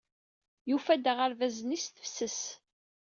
Yufa-d 0.69 1.05
aɣerbaz-nni 1.11 1.77
s 1.83 1.85
tefses. 1.87 2.41